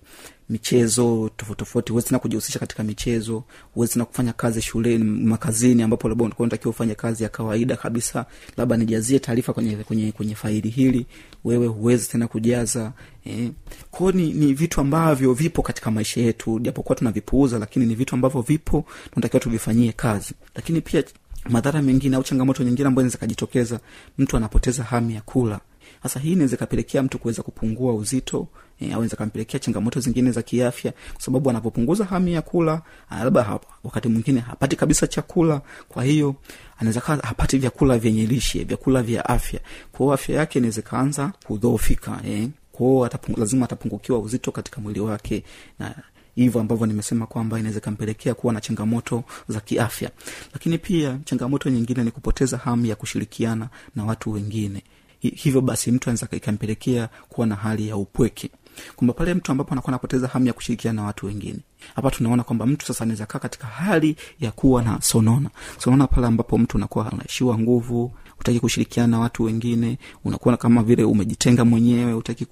michezo 0.50 1.30
tofauti 1.38 1.60
tofauti 1.60 1.92
huwezi 1.92 2.08
tena 2.08 2.20
kujihusisha 2.20 2.60
katika 2.60 2.84
michezo 2.84 3.44
huwezi 3.74 3.94
tena 3.94 4.06
kufanya 4.06 4.34
kazi 4.34 4.62
shuleni 4.62 5.04
makazini 5.04 5.84
ambapo 5.84 6.10
labda 6.10 6.24
ulikuwa 6.26 6.44
unatakiwa 6.44 6.70
ufanye 6.70 6.96
kazi 6.96 7.24
ya 7.24 7.30
kawaida 7.30 7.76
kabisa 7.76 8.26
labda 8.58 8.78
nijazie 8.78 9.20
taarifa 9.20 9.54
kwenye, 9.54 9.76
kwenye, 9.76 10.12
kwenye 10.12 10.36
faili 10.36 10.70
hili 10.70 11.06
wewe 11.44 11.68
huwezi 11.68 12.10
tena 12.10 12.28
kujaza 12.28 12.92
eh. 13.26 13.52
kwao 13.92 14.12
ni, 14.12 14.34
ni 14.34 14.54
vitu 14.54 14.82
ambavyo 14.82 15.34
vipo 15.34 15.62
katika 15.62 15.92
maisha 15.92 16.22
yetu 16.22 16.60
japokuwa 16.60 16.96
tunavipuuza 16.96 17.60
lakini 17.60 17.86
ni 17.86 17.96
vitu 17.96 18.16
ambavyo 18.16 18.42
vipo 18.42 18.86
tunatakiwa 19.12 19.40
tuvifanyie 19.40 19.92
kazi 19.92 20.34
lakini 20.56 20.82
pia 20.82 21.04
madhara 21.50 21.82
mengine 21.82 22.16
au 22.16 22.24
changamoto 22.24 22.64
nyingine 22.64 22.88
ambayo 22.88 23.10
inaweza 23.34 23.80
mtu 24.18 24.38
anapoteza 24.38 24.84
hamu 24.84 25.12
ya 25.12 25.22
kula 25.22 25.60
sasa 26.04 26.20
hii 26.20 26.32
inaweza 26.32 26.56
ikapelekea 26.56 27.04
mtu 27.04 27.20
kuweza 27.20 27.44
kupungua 27.44 27.94
uzito 27.94 28.48
e, 28.80 28.92
au 28.94 29.08
kampelekea 29.10 29.60
changamoto 29.60 30.00
zingine 30.00 30.32
za 30.32 30.42
kiafya 30.42 30.92
kwa 31.14 31.22
sababu 31.22 31.50
anapopunguza 31.50 32.06
hamu 32.06 32.28
ya 32.28 32.42
kula 32.42 32.82
ah, 33.10 33.24
labda 33.24 33.60
wakati 33.84 34.08
mwingine 34.08 34.40
hapati 34.40 34.76
kabisa 34.76 35.08
chakula. 35.08 35.62
Kwa 35.90 36.04
hiyo 36.04 36.36
anaweza 36.78 37.02
kaa 37.02 37.16
hapati 37.24 37.58
vyakula 37.58 37.98
vyenye 37.98 38.26
lishe 38.26 38.64
vyakula 38.64 39.04
vya 39.04 39.30
afya. 39.30 39.60
Kwao 39.92 40.14
afya 40.14 40.36
yake 40.36 40.60
inaweza 40.60 40.82
kaanza 40.82 41.32
kudhoofika 41.48 42.20
eh. 42.28 42.48
kwao 42.72 43.06
atapung, 43.06 43.38
lazima 43.38 43.66
atapungukiwa 43.66 44.20
uzito 44.20 44.52
katika 44.52 44.82
mwili 44.82 45.00
wake. 45.00 45.44
Na 45.80 45.96
hivyo 46.36 46.62
ambavyo 46.62 46.86
nimesema 46.86 47.26
kwamba 47.28 47.60
inaweza 47.60 47.80
ikampelekea 47.80 48.34
kuwa 48.34 48.54
na 48.54 48.62
changamoto 48.62 49.24
za 49.48 49.60
kiafya. 49.60 50.10
Lakini 50.54 50.78
pia 50.78 51.20
changamoto 51.26 51.70
nyingine 51.70 52.04
ni 52.04 52.12
kupoteza 52.12 52.58
hamu 52.58 52.86
ya 52.86 52.96
kushirikiana 52.96 53.70
na 53.96 54.06
watu 54.06 54.32
wengine 54.32 54.84
hivyo 55.22 55.62
basi 55.62 55.92
mtu 55.92 56.10
anaweza 56.10 56.28
ikampelekea 56.38 57.10
kuwa 57.30 57.48
na 57.48 57.56
hali 57.56 57.88
ya 57.88 57.98
upweke. 57.98 58.50
Kwamba 58.96 59.14
pale 59.14 59.34
mtu 59.34 59.52
ambapo 59.52 59.72
anakuwa 59.72 59.90
anapoteza 59.90 60.28
hamu 60.28 60.48
ya 60.48 60.54
kushirikiana 60.54 61.02
na 61.02 61.08
watu 61.08 61.26
wengine. 61.26 61.60
Hapa 61.96 62.12
tunaona 62.12 62.44
kwamba 62.44 62.66
mtu 62.66 62.86
sasa 62.86 63.04
anaweza 63.04 63.26
kaa 63.26 63.40
katika 63.40 63.68
hali 63.68 64.16
ya 64.40 64.52
kuwa 64.52 64.84
na 64.84 65.02
sonona. 65.02 65.50
Sonona 65.78 66.08
pale 66.08 66.28
ambapo 66.28 66.58
mtu 66.58 66.78
unakuwa 66.78 67.12
anaishiwa 67.12 67.60
nguvu 67.60 68.12
utaki 68.42 68.60
kushirikiana 68.60 69.08
na 69.08 69.20
watu 69.20 69.44
wengine 69.44 69.98
unakuwa 70.26 70.58
kama 70.58 70.84
vile 70.84 71.04
umejitenga 71.04 71.66
mwenyewe 71.66 72.14
utaki 72.14 72.48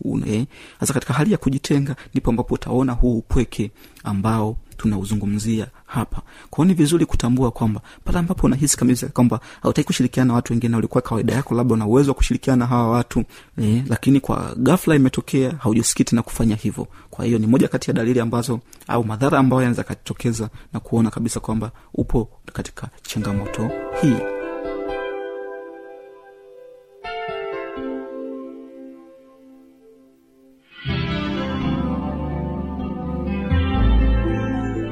sasa 0.80 0.94
katika 0.94 1.14
hali 1.14 1.32
ya 1.32 1.38
kujitenga 1.38 1.96
ndipo 2.14 2.30
ambapo 2.30 2.54
utaona 2.54 2.94
huu 2.94 3.18
upweke 3.18 3.72
ambao 4.04 4.58
tunauzungumzia 4.78 5.68
hapa. 5.86 6.22
Kwao 6.50 6.66
ni 6.66 6.74
vizuri 6.74 7.06
kutambua 7.06 7.52
kwamba 7.52 7.82
pale 8.04 8.20
ambapo 8.20 8.48
unahisi 8.48 8.78
kabisa 8.78 9.08
kwamba 9.08 9.40
hautaki 9.62 9.86
kushirikiana 9.86 10.28
na 10.28 10.34
watu 10.34 10.54
wengine 10.54 10.78
ulikuwa 10.78 11.02
kawaida 11.02 11.34
yako 11.34 11.56
labda 11.56 11.74
una 11.74 11.86
uwezo 11.86 12.12
wa 12.12 12.16
kushirikiana 12.16 12.58
na 12.60 12.66
hawa 12.66 12.90
watu 12.92 13.24
eh, 13.58 13.84
lakini 13.90 14.20
kwa 14.20 14.56
ghafla 14.58 14.96
imetokea 14.96 15.52
haujasikii 15.60 16.04
tena 16.04 16.22
kufanya 16.22 16.56
hivyo. 16.56 16.88
Kwa 17.10 17.26
hiyo 17.26 17.40
ni 17.40 17.48
moja 17.48 17.68
kati 17.68 17.90
ya 17.90 17.94
dalili 17.94 18.20
ambazo 18.20 18.60
au 18.88 19.04
madhara 19.04 19.40
ambayo 19.40 19.62
yanaweza 19.62 19.84
katokeza 19.84 20.50
na 20.74 20.80
kuona 20.80 21.10
kabisa 21.10 21.40
kwamba 21.40 21.72
upo 21.94 22.30
katika 22.54 22.88
changamoto 23.02 23.72
hii 24.02 24.39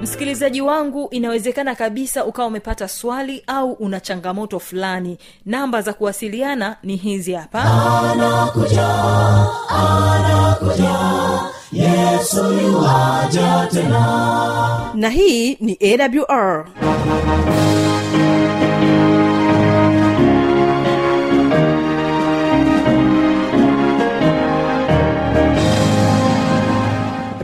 msikilizaji 0.08 0.62
wangu 0.62 1.08
inawezekana 1.12 1.76
kabisa 1.76 2.26
ukawa 2.26 2.48
umepata 2.48 2.88
swali 2.88 3.44
au 3.48 3.72
una 3.72 4.00
changamoto 4.00 4.60
fulani. 4.60 5.18
Namba 5.46 5.82
za 5.82 5.94
kuwasiliana 5.94 6.76
ni 6.84 6.96
hizi 6.96 7.34
hapa. 7.34 7.64
Na 14.96 15.10
hii 15.10 15.56
ni 15.56 15.78
awr 15.82 16.66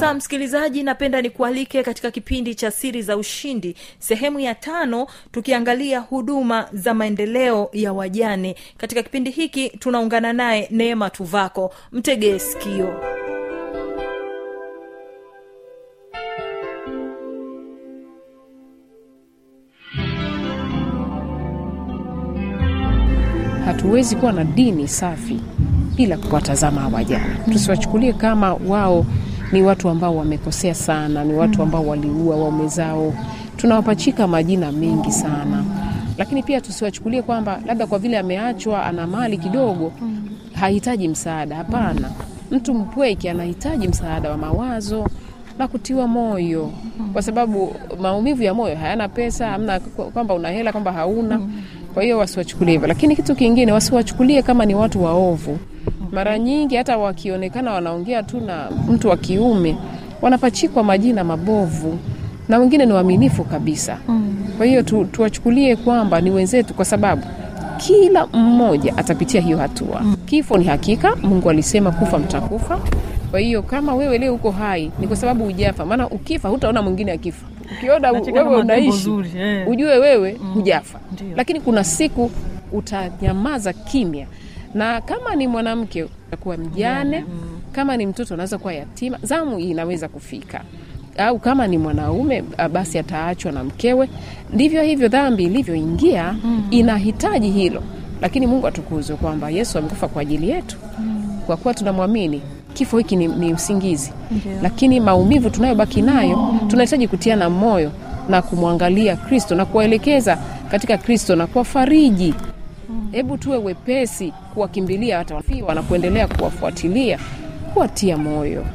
sasa 0.00 0.14
msikilizaji 0.14 0.82
napenda 0.82 1.22
nikualike 1.22 1.82
katika 1.82 2.10
kipindi 2.10 2.54
cha 2.54 2.70
siri 2.70 3.02
za 3.02 3.16
ushindi 3.16 3.74
sehemu 3.98 4.40
ya 4.40 4.54
tano 4.54 5.06
tukiangalia 5.32 6.00
huduma 6.00 6.68
za 6.72 6.94
maendeleo 6.94 7.70
ya 7.72 7.92
wajane. 7.92 8.56
Katika 8.76 9.02
kipindi 9.02 9.30
hiki 9.30 9.68
tunaungana 9.70 10.32
naye 10.32 10.68
neema 10.70 11.10
tuvako 11.10 11.74
mtegee 11.92 12.38
sikio. 12.38 13.00
Hatuwezi 23.64 24.16
kuwa 24.16 24.32
na 24.32 24.44
dini 24.44 24.88
safi 24.88 25.40
bila 25.96 26.16
kuwatazama 26.18 26.88
wajana 26.88 27.36
tusiwachukulie 27.52 28.12
kama 28.12 28.54
wao 28.54 29.06
ni 29.52 29.62
watu 29.62 29.88
ambao 29.88 30.16
wamekosea 30.16 30.74
sana 30.74 31.24
ni 31.24 31.32
watu 31.34 31.62
ambao 31.62 31.86
waliua 31.86 32.36
waume 32.36 32.68
zao. 32.68 33.14
Tunawapachika 33.56 34.26
majina 34.26 34.72
mengi 34.72 35.12
sana. 35.12 35.64
Lakini 36.18 36.42
pia 36.42 36.60
tusiwachukulie 36.60 37.22
kwamba 37.22 37.60
labda 37.66 37.86
kwa 37.86 37.98
vile 37.98 38.18
ameachwa 38.18 38.84
ana 38.84 39.06
mali 39.06 39.38
kidogo 39.38 39.92
hahitaji 40.54 41.08
msaada. 41.08 41.56
Hapana. 41.56 42.10
Mtu 42.50 42.74
mpweke 42.74 43.30
anahitaji 43.30 43.88
msaada 43.88 44.30
wa 44.30 44.36
mawazo 44.36 45.06
na 45.58 45.68
kutiwa 45.68 46.08
moyo. 46.08 46.70
Kwa 47.12 47.22
sababu 47.22 47.74
maumivu 48.00 48.42
ya 48.42 48.54
moyo 48.54 48.76
hayana 48.76 49.08
pesa 49.08 49.52
amna 49.54 49.80
kwamba 49.80 50.34
una 50.34 50.48
hela 50.48 50.72
kwamba 50.72 50.92
hauna. 50.92 51.40
Kwa 51.94 52.02
hiyo 52.02 52.18
wasiwachukulie 52.18 52.72
hivyo. 52.72 52.88
Lakini 52.88 53.16
kitu 53.16 53.34
kingine 53.36 53.72
wasiwachukulie 53.72 54.42
kama 54.42 54.66
ni 54.66 54.74
watu 54.74 55.04
waovu 55.04 55.58
mara 56.12 56.38
nyingi 56.38 56.76
hata 56.76 56.98
wakionekana 56.98 57.72
wanaongea 57.72 58.22
tu 58.22 58.40
na 58.40 58.68
mtu 58.88 59.08
wa 59.08 59.16
kiume 59.16 59.76
wanapachikwa 60.22 60.84
majina 60.84 61.24
mabovu 61.24 61.98
na 62.48 62.58
wengine 62.58 62.86
ni 62.86 62.92
waaminifu 62.92 63.44
kabisa. 63.44 63.98
Kwa 64.56 64.66
hiyo 64.66 64.82
tu, 64.82 65.04
tuwachukulie 65.04 65.76
kwamba 65.76 66.20
ni 66.20 66.30
wenzetu 66.30 66.74
kwa 66.74 66.84
sababu 66.84 67.22
kila 67.76 68.26
mmoja 68.26 68.96
atapitia 68.96 69.40
hiyo 69.40 69.58
hatua. 69.58 70.02
Kifo 70.26 70.58
ni 70.58 70.64
hakika 70.64 71.16
mungu 71.16 71.50
alisema 71.50 71.90
kufa 71.90 72.18
mtakufa. 72.18 72.80
Kwa 73.30 73.40
hiyo 73.40 73.62
kama 73.62 73.94
wewe 73.94 74.18
leo 74.18 74.34
uko 74.34 74.50
hai 74.50 74.90
ni 74.98 75.06
kwa 75.06 75.16
sababu 75.16 75.44
hujafa 75.44 75.86
maana 75.86 76.08
ukifa 76.08 76.48
hutaona 76.48 76.82
mwingine 76.82 77.12
akifa. 77.12 77.46
Ukiona 77.78 78.10
wewe 78.12 78.56
unaishi 78.56 79.10
eh. 79.38 79.68
ujue 79.68 79.98
wewe 79.98 80.36
hujafa. 80.54 80.98
Ndio. 81.12 81.26
lakini 81.36 81.60
kuna 81.60 81.84
siku 81.84 82.30
utanyamaza 82.72 83.72
kimya 83.72 84.26
na 84.74 85.00
kama 85.00 85.36
ni 85.36 85.46
mwanamke 85.48 86.06
kuwa 86.40 86.56
mjane. 86.56 87.24
Kama 87.72 87.96
ni 87.96 88.06
mtoto 88.06 88.34
anaweza 88.34 88.58
kuwa 88.58 88.72
yatima. 88.74 89.18
Zamu 89.22 89.58
inaweza 89.58 90.08
kufika. 90.08 90.60
Au 91.18 91.38
kama 91.38 91.66
ni 91.66 91.78
mwanaume 91.78 92.44
basi 92.72 92.98
ataachwa 92.98 93.52
na 93.52 93.64
mkewe. 93.64 94.08
Ndivyo 94.52 94.82
hivyo 94.82 95.08
dhambi 95.08 95.44
ilivyoingia 95.44 96.34
inahitaji 96.70 97.50
hilo. 97.50 97.82
Lakini 98.20 98.46
mungu 98.46 98.66
atukuzwe 98.66 99.16
kwamba 99.16 99.50
yesu 99.50 99.78
amekufa 99.78 100.08
kwa 100.08 100.22
ajili 100.22 100.50
yetu. 100.50 100.76
Kwa 101.46 101.56
kuwa 101.56 101.74
tunamwamini 101.74 102.42
kifo 102.74 102.98
hiki 102.98 103.16
ni, 103.16 103.28
ni 103.28 103.54
usingizi 103.54 104.12
lakini 104.62 105.00
maumivu 105.00 105.50
tunayobaki 105.50 106.02
nayo 106.02 106.54
tunahitaji 106.68 107.08
kutiana 107.08 107.50
moyo 107.50 107.92
na 108.28 108.42
kumwangalia 108.42 109.16
kristo 109.16 109.54
na 109.54 109.64
kuwaelekeza 109.64 110.38
katika 110.70 110.98
kristo 110.98 111.36
na 111.36 111.46
kuwafariji. 111.46 112.34
Hebu 113.12 113.38
tuwe 113.38 113.56
wepesi 113.56 114.32
kuwakimbilia 114.54 115.18
hata 115.18 115.34
wafiwa 115.34 115.74
na 115.74 115.82
kuendelea 115.82 116.28
kuwafuatilia 116.28 117.18
kuwatia 117.74 118.16
moyo. 118.16 118.66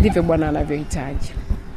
Ndivyo 0.00 0.22
bwana 0.22 0.48
anavyohitaji. 0.48 1.30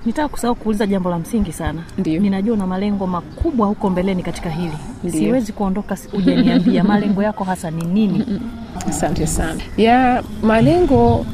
Nitaka 0.06 0.28
kusahau 0.28 0.56
kuuliza 0.56 0.88
jambo 0.88 1.10
la 1.10 1.20
msingi 1.20 1.52
sana. 1.52 1.84
Ndiyo. 1.98 2.22
ninajua 2.22 2.54
una 2.56 2.67
malengo 2.67 3.08
makubwa 3.08 3.67
huko 3.67 3.89
mbeleni 3.89 4.24
katika 4.24 4.50
hili. 4.50 4.78
Ndiyo. 5.04 5.24
siwezi 5.24 5.54
kuondoka 5.54 5.94
ujaniambia 6.13 6.34
hujaniambia 6.44 6.84
malengo 6.84 7.24
yako 7.24 7.44
hasa 7.44 7.72
ni 7.72 7.84
nini. 7.84 8.41
Asante 8.89 9.28
sana. 9.28 9.62
Ya 9.78 10.24
malengo 10.44 11.26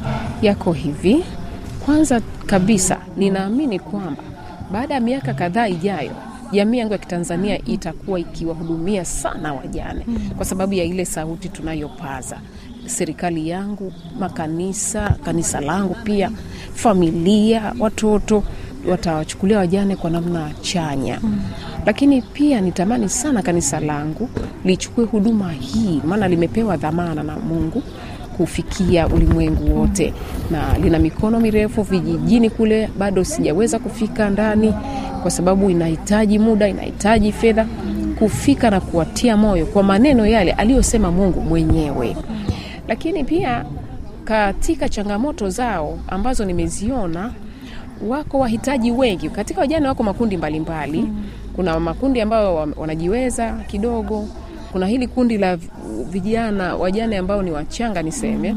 yako 0.42 0.72
hivi. 0.72 1.24
Kwanza 1.86 2.20
kabisa 2.46 2.98
ninaamini 3.16 3.78
kwamba 3.78 4.22
baada 4.72 4.94
ya 4.94 5.00
miaka 5.00 5.34
kadhaa 5.34 5.68
ijayo 5.68 6.10
jamii 6.52 6.78
yangu 6.78 6.92
ya 6.92 6.98
kitanzania 6.98 7.64
itakuwa 7.64 8.20
ikiwahudumia 8.20 9.04
sana 9.04 9.52
wajane 9.54 10.06
kwa 10.36 10.44
sababu 10.44 10.74
ya 10.74 10.84
ile 10.84 11.04
sauti 11.04 11.48
tunayopaza. 11.48 12.40
Serikali 12.86 13.48
yangu 13.48 13.92
makanisa 14.18 15.10
kanisa 15.24 15.60
langu 15.60 15.96
pia 16.04 16.30
familia 16.74 17.74
watoto 17.78 18.42
watawachukulia 18.90 19.58
wajane 19.58 19.96
kwa 19.96 20.10
namna 20.10 20.50
chanya. 20.60 21.20
Lakini 21.86 22.22
pia 22.22 22.60
nitamani 22.60 23.08
sana 23.08 23.42
kanisa 23.42 23.80
langu 23.80 24.28
lichukue 24.64 25.04
huduma 25.04 25.52
hii 25.52 26.00
maana 26.04 26.28
limepewa 26.28 26.76
dhamana 26.76 27.22
na 27.22 27.36
mungu 27.36 27.82
kufikia 28.38 29.08
ulimwengu 29.08 29.80
wote. 29.80 30.14
Na 30.50 30.78
lina 30.78 30.98
mikono 30.98 31.40
mirefu 31.40 31.82
vijijini 31.82 32.50
kule 32.50 32.88
bado 32.98 33.24
sijaweza 33.24 33.78
kufika 33.78 34.30
ndani 34.30 34.74
kwa 35.22 35.30
sababu 35.30 35.70
inahitaji 35.70 36.38
muda 36.38 36.68
inahitaji 36.68 37.32
fedha 37.32 37.66
kufika 38.18 38.70
na 38.70 38.80
kuwatia 38.80 39.36
moyo 39.36 39.66
kwa 39.66 39.82
maneno 39.82 40.26
yale 40.26 40.52
aliyosema 40.52 41.10
mungu 41.10 41.40
mwenyewe. 41.40 42.16
Lakini 42.88 43.24
pia 43.24 43.64
katika 44.24 44.88
changamoto 44.88 45.50
zao 45.50 45.98
ambazo 46.08 46.44
nimeziona 46.44 47.32
wako 48.08 48.38
wahitaji 48.38 48.90
wengi. 48.90 49.28
Katika 49.28 49.62
vijana, 49.62 49.88
wako 49.88 50.02
makundi 50.02 50.36
mbalimbali. 50.36 50.98
Mbali. 51.02 51.12
kuna 51.56 51.80
makundi 51.80 52.20
ambayo 52.20 52.54
wanajiweza 52.76 53.52
kidogo 53.52 54.28
kuna 54.72 54.86
hili 54.86 55.06
kundi 55.06 55.38
la 55.38 55.58
vijana 56.10 56.76
wajane 56.76 57.16
ambao 57.18 57.42
ni 57.42 57.50
wachanga 57.50 58.02
niseme 58.02 58.56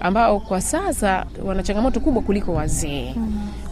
ambao 0.00 0.40
kwa 0.40 0.60
sasa 0.60 1.26
wana 1.44 1.62
changamoto 1.62 2.00
kubwa 2.00 2.22
kuliko 2.22 2.52
wazee 2.52 3.14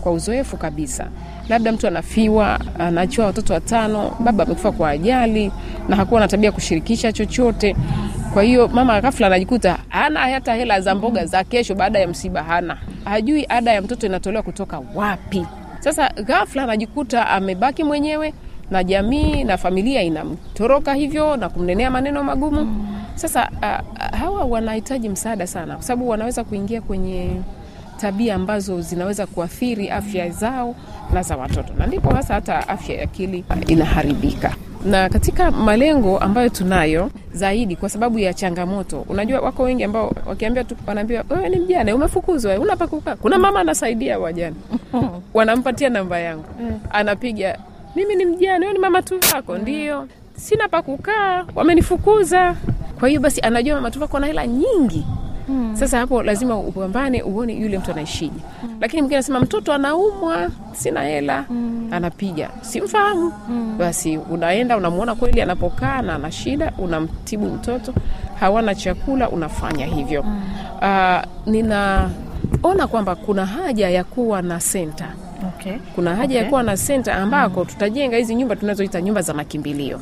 kwa 0.01 0.13
uzoefu 0.13 0.57
kabisa. 0.57 1.09
Labda 1.49 1.73
mtu 1.73 1.87
anafiwa 1.87 2.61
anachua 2.79 3.27
watoto 3.27 3.53
watano 3.55 4.17
baba 4.21 4.45
amekufa 4.45 4.73
kwa 4.73 4.91
ajali 4.91 5.53
na 5.89 5.97
hakuwa 5.97 6.21
na 6.21 6.29
tabia 6.29 6.53
kushirikisha 6.53 7.13
chochote. 7.13 7.77
Kwa 8.33 8.43
hiyo 8.43 8.69
mama 8.69 9.01
ghafla 9.01 9.27
anajikuta 9.27 9.79
hana 9.89 10.21
hata 10.21 10.55
hela 10.55 10.81
za 10.81 10.95
mboga 10.95 11.27
za 11.27 11.45
kesho 11.45 11.75
baada 11.75 11.99
ya 11.99 12.09
msiba 12.09 12.43
hana. 12.43 12.79
Hajui 13.05 13.47
ada 13.49 13.73
ya 13.73 13.83
mtoto 13.83 14.07
inatolewa 14.07 14.43
kutoka 14.43 14.81
wapi. 14.95 15.47
Sasa 15.81 16.09
ghafla 16.25 16.63
anajikuta 16.63 17.27
amebaki 17.29 17.85
mwenyewe 17.85 18.35
na 18.71 18.85
jamii 18.85 19.45
na 19.45 19.57
familia 19.59 20.03
inamtoroka 20.03 20.95
hivyo 20.95 21.37
na 21.37 21.49
kumnenea 21.49 21.91
maneno 21.91 22.25
magumu. 22.25 22.87
Sasa 23.15 23.51
uh, 23.63 24.19
hawa 24.19 24.45
wanahitaji 24.45 25.09
msaada 25.09 25.47
sana 25.47 25.75
kwa 25.75 25.83
sababu 25.83 26.09
wanaweza 26.09 26.45
kuingia 26.45 26.81
kwenye 26.81 27.31
tabia 28.01 28.35
ambazo 28.35 28.81
zinaweza 28.81 29.27
kuathiri 29.27 29.91
afya 29.91 30.31
zao 30.31 30.75
na 31.13 31.23
za 31.23 31.37
watoto. 31.37 31.73
Na 31.79 31.87
ndipo 31.87 32.11
hasa 32.15 32.35
hata 32.35 32.69
afya 32.69 32.97
ya 32.97 33.03
akili 33.03 33.45
inaharibika. 33.67 34.55
Na 34.85 35.09
katika 35.09 35.51
malengo 35.51 36.19
ambayo 36.19 36.49
tunayo 36.49 37.11
zaidi 37.33 37.77
kwa 37.77 37.89
sababu 37.89 38.19
ya 38.19 38.35
changamoto 38.35 39.01
unajua 39.09 39.41
wako 39.41 39.63
wengi 39.63 39.85
ambao 39.85 40.13
wakiambia 40.27 40.65
tu 40.65 40.77
wanaambiwa 40.87 41.25
wewe 41.31 41.49
ni 41.49 41.57
mjane 41.61 41.93
umefukuzwa 41.93 42.77
kukaa 42.91 43.17
kuna 43.17 43.39
mama 43.39 43.61
anasaidia 43.61 44.19
wajane. 44.19 44.57
Wanampatia 45.35 45.89
namba 45.89 46.19
yangu. 46.19 46.45
Anapiga 46.91 47.59
mimi 47.97 48.15
ni 48.15 48.25
mjane 48.25 48.59
wewe 48.67 48.73
ni 48.73 48.79
mama 48.79 49.03
tu 49.03 49.15
wako 49.35 49.59
ndio. 49.59 50.09
Sina 50.37 50.69
pa 50.69 50.83
kukaa 50.83 51.45
wamenifukuza. 51.55 52.57
Kwa 53.01 53.09
hiyo 53.09 53.21
basi 53.21 53.41
anajua 53.41 53.75
mama 53.75 53.91
tu 53.91 54.01
wako 54.03 54.19
na 54.19 54.27
hela 54.27 54.47
nyingi. 54.47 55.07
Sasa 55.73 55.99
hapo 55.99 56.23
lazima 56.23 56.57
upambane 56.59 57.23
uone 57.23 57.53
yule 57.55 57.79
mtu 57.79 57.91
anaishije. 57.91 58.41
Lakini 58.81 59.03
mwingine 59.03 59.17
anasema 59.17 59.41
mtoto 59.41 59.73
anaumwa 59.73 60.51
sina 60.73 61.03
hela. 61.03 61.45
Anapiga 61.91 62.51
simfahamu. 62.61 63.33
Basi 63.79 64.19
unaenda 64.19 64.77
unamwona 64.77 65.15
kweli 65.15 65.41
anapokaa 65.41 66.03
na 66.03 66.15
ana 66.15 66.31
shida 66.33 66.73
unamtibu 66.79 67.47
mtoto 67.47 67.95
hawana 68.41 68.75
chakula 68.75 69.29
unafanya 69.31 69.87
hivyo. 69.87 70.21
Uh, 70.83 71.21
ninaona 71.47 72.87
kwamba 72.91 73.15
kuna 73.15 73.47
haja 73.47 73.91
ya 73.91 74.05
kuwa 74.05 74.43
na 74.43 74.61
senta 74.61 75.09
okay. 75.49 75.73
kuna 75.95 76.11
haja 76.17 76.25
Okay. 76.25 76.37
ya 76.37 76.45
kuwa 76.49 76.63
na 76.63 76.77
senta 76.77 77.15
ambako 77.15 77.65
tutajenga 77.65 78.17
hizi 78.17 78.35
nyumba 78.35 78.57
tunazoita 78.57 79.01
nyumba 79.01 79.23
za 79.23 79.35
makimbilio. 79.35 80.01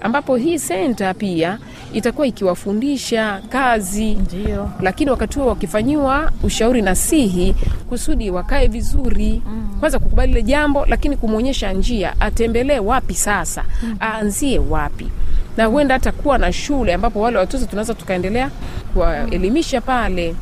Ambapo 0.00 0.36
hii 0.36 0.58
senta 0.58 1.14
pia 1.14 1.58
itakuwa 1.92 2.26
ikiwafundisha 2.26 3.40
kazi. 3.48 4.14
Ndiyo. 4.14 4.70
lakini 4.80 5.10
wakati 5.10 5.38
huo 5.38 5.48
wakifanyiwa 5.48 6.32
ushauri 6.42 6.82
nasihi 6.82 7.54
kusudi 7.88 8.30
wakae 8.30 8.66
vizuri. 8.68 9.42
Kwanza 9.80 9.98
kukubali 9.98 10.32
ile 10.32 10.42
jambo 10.42 10.86
lakini 10.86 11.16
kumwonyesha 11.16 11.72
njia 11.72 12.20
atembelee 12.20 12.78
wapi 12.78 13.14
sasa 13.14 13.64
aanzie 14.00 14.58
wapi. 14.58 15.08
Na 15.56 15.64
huenda 15.66 15.94
hata 15.94 16.12
kuwa 16.12 16.38
na 16.38 16.52
shule 16.52 16.94
ambapo 16.94 17.20
wale 17.20 17.38
watoto 17.38 17.66
tunaweza 17.66 17.94
tukaendelea 17.94 18.50
kuwaelimisha 18.92 19.80
pale 19.80 20.34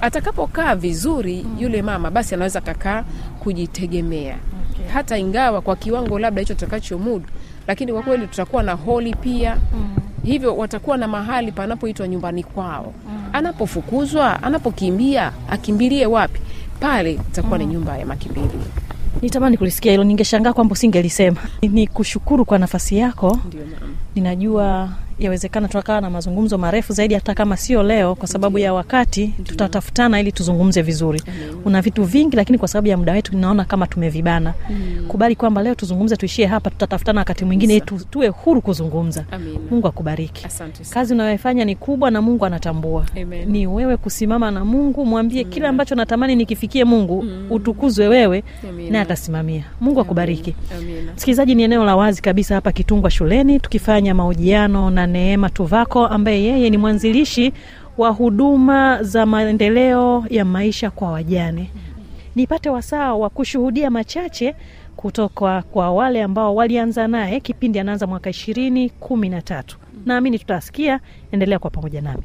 atakapokaa 0.00 0.74
vizuri 0.74 1.46
yule 1.58 1.82
mama 1.82 2.10
basi 2.10 2.34
anaweza 2.34 2.60
kakaa 2.60 3.04
kujitegemea. 3.40 4.36
Okay. 4.72 4.86
hata 4.92 5.18
ingawa 5.18 5.60
kwa 5.60 5.76
kiwango 5.76 6.18
labda 6.18 6.40
hicho 6.40 6.54
tutakachomudu 6.54 7.24
lakini 7.66 7.92
kwa 7.92 8.02
kweli 8.02 8.26
tutakuwa 8.26 8.62
na 8.62 8.72
holi 8.72 9.14
pia. 9.14 9.56
Mm. 9.74 9.96
hivyo 10.24 10.56
watakuwa 10.56 10.96
na 10.96 11.08
mahali 11.08 11.52
panapoitwa 11.52 12.08
nyumbani 12.08 12.42
kwao. 12.44 12.94
Mm. 13.08 13.22
anapofukuzwa 13.32 14.42
anapokimbia 14.42 15.32
akimbilie 15.50 16.06
wapi? 16.06 16.40
Pale 16.80 17.12
itakuwa 17.12 17.58
mm. 17.58 17.66
ni 17.66 17.72
nyumba 17.74 17.98
ya 17.98 18.06
makimbilio. 18.06 18.50
Nitamani 19.22 19.56
kulisikia 19.56 19.92
hilo. 19.92 20.04
Ningeshangaa 20.04 20.52
kwamba 20.52 20.72
usingelisema. 20.72 21.40
Ni 21.62 21.86
kushukuru 21.86 22.44
kwa 22.44 22.58
nafasi 22.58 22.96
yako. 22.98 23.38
Ndio 23.46 23.60
ninajua 24.14 24.88
yawezekana 25.18 25.68
tukawa 25.68 26.00
na 26.00 26.10
mazungumzo 26.10 26.58
marefu 26.58 26.92
zaidi 26.92 27.14
hata 27.14 27.34
kama 27.34 27.56
sio 27.56 27.82
leo 27.82 28.14
kwa 28.14 28.28
sababu 28.28 28.58
ya 28.58 28.74
wakati 28.74 29.26
tutatafutana 29.44 30.20
ili 30.20 30.32
tuzungumze 30.32 30.82
vizuri. 30.82 31.22
Una 31.64 31.82
vitu 31.82 32.04
vingi 32.04 32.36
lakini 32.36 32.58
kwa 32.58 32.68
sababu 32.68 32.88
ya 32.88 32.96
muda 32.96 33.12
wetu 33.12 33.36
naona 33.38 33.64
kama 33.64 33.86
tumevibana. 33.86 34.54
Kubali 35.08 35.36
kwamba 35.36 35.62
leo 35.62 35.74
tuzungumze 35.74 36.16
tuishie 36.16 36.46
hapa 36.46 36.70
tutatafutana 36.70 37.20
wakati 37.20 37.44
mwingine 37.44 37.80
tu, 37.80 37.98
tuwe 38.10 38.28
huru 38.28 38.60
kuzungumza. 38.60 39.24
Mungu 39.70 39.86
akubariki. 39.88 40.46
Kazi 40.90 41.14
unayoifanya 41.14 41.64
ni 41.64 41.76
kubwa 41.76 42.10
na 42.10 42.22
mungu 42.22 42.46
anatambua. 42.46 43.06
Amen. 43.22 43.48
ni 43.50 43.66
wewe 43.66 43.96
kusimama 43.96 44.50
na 44.50 44.64
mungu 44.64 45.06
mwambie 45.06 45.44
kile 45.44 45.66
ambacho 45.68 45.94
natamani 45.94 46.36
nikifikie 46.36 46.84
mungu 46.84 47.24
utukuzwe 47.50 48.08
wewe 48.08 48.44
naye 48.90 49.02
atasimamia. 49.04 49.64
Mungu 49.80 50.00
akubariki. 50.00 50.54
Msikilizaji 51.16 51.54
ni 51.54 51.62
eneo 51.62 51.84
la 51.84 51.96
wazi 51.96 52.22
kabisa 52.22 52.54
hapa 52.54 52.72
kitungwa 52.72 53.10
shuleni 53.10 53.60
tukifanya 53.60 54.14
mahojiano 54.14 54.90
na 54.90 55.03
neema 55.06 55.50
tuvako 55.50 56.06
ambaye 56.06 56.42
yeye 56.44 56.70
ni 56.70 56.76
mwanzilishi 56.76 57.52
wa 57.98 58.10
huduma 58.10 59.02
za 59.02 59.26
maendeleo 59.26 60.24
ya 60.30 60.44
maisha 60.44 60.90
kwa 60.90 61.10
wajane. 61.12 61.70
Nipate 62.34 62.70
wasaa 62.70 63.14
wa 63.14 63.30
kushuhudia 63.30 63.90
machache 63.90 64.54
kutoka 64.96 65.62
kwa 65.62 65.90
wale 65.90 66.22
ambao 66.22 66.54
walianza 66.54 67.08
naye 67.08 67.40
kipindi 67.40 67.78
anaanza 67.78 68.06
mwaka 68.06 68.30
ishirini 68.30 68.90
kumi 68.90 69.28
na 69.28 69.42
tatu. 69.42 69.78
Naamini 70.06 70.38
tutasikia 70.38 71.00
endelea 71.32 71.58
kwa 71.58 71.70
pamoja 71.70 72.00
nami 72.02 72.22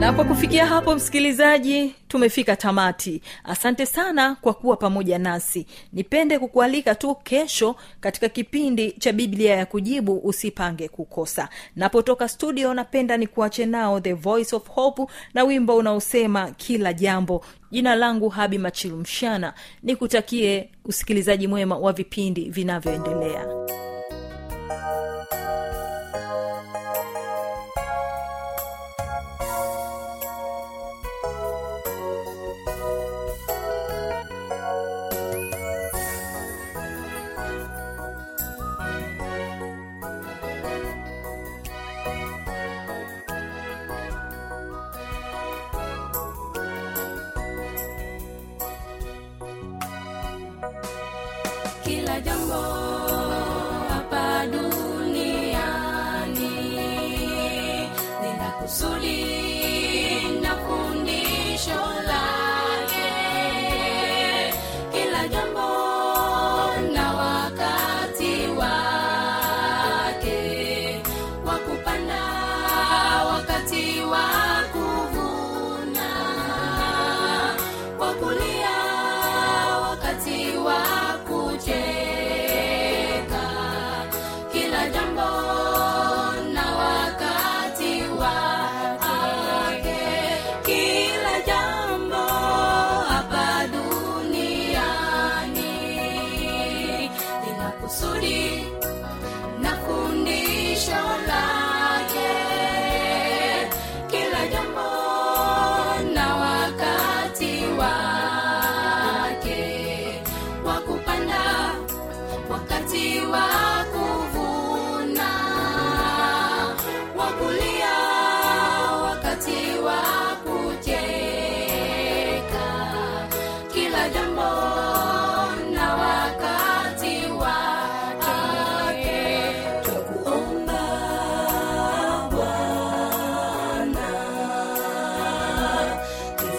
na 0.00 0.12
kwa 0.12 0.24
kufikia 0.24 0.66
hapo 0.66 0.94
msikilizaji 0.94 1.94
tumefika 2.08 2.56
tamati. 2.56 3.22
Asante 3.44 3.86
sana 3.86 4.34
kwa 4.34 4.54
kuwa 4.54 4.76
pamoja 4.76 5.18
nasi. 5.18 5.66
Nipende 5.92 6.38
kukualika 6.38 6.94
tu 6.94 7.14
kesho 7.14 7.76
katika 8.00 8.28
kipindi 8.28 8.92
cha 8.92 9.12
biblia 9.12 9.54
ya 9.56 9.66
kujibu 9.66 10.16
usipange 10.18 10.88
kukosa. 10.88 11.48
Napotoka 11.76 12.28
studio 12.28 12.74
napenda 12.74 13.16
ni 13.16 13.26
kuache 13.26 13.66
nao 13.66 14.00
the 14.00 14.12
voice 14.12 14.56
of 14.56 14.68
hope 14.68 15.02
na 15.34 15.44
wimbo 15.44 15.76
unaosema 15.76 16.50
kila 16.50 16.92
jambo. 16.92 17.44
Jina 17.70 17.94
langu 17.94 18.28
habi 18.28 18.58
machilumshana. 18.58 19.54
Nikutakie 19.82 20.70
usikilizaji 20.84 21.46
mwema 21.48 21.78
wa 21.78 21.92
vipindi 21.92 22.50
vinavyoendelea 22.50 23.46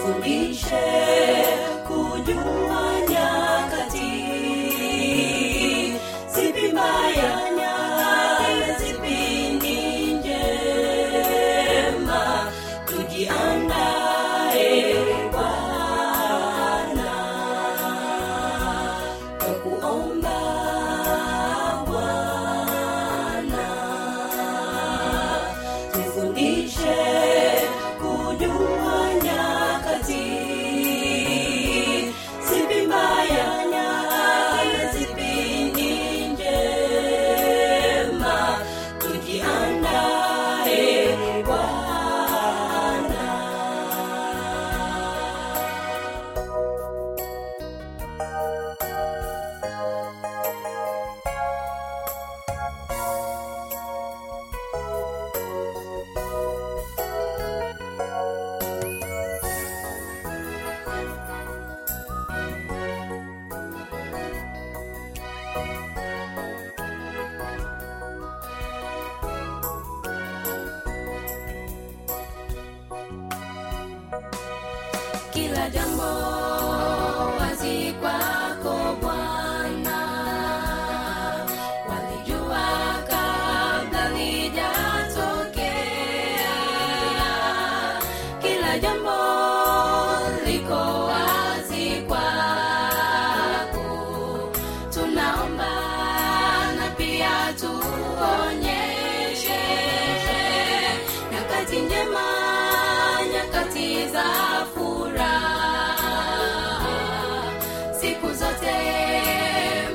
for 0.00 0.24
each 0.24 1.09
jambo 75.72 76.29
siku 108.10 108.26
zote 108.26 108.76